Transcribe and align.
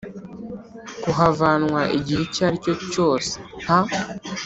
kuhavanwa 1.03 1.81
igihe 1.97 2.21
icyo 2.27 2.41
aricyo 2.47 2.73
cyose 2.93 3.31
nta 3.61 3.79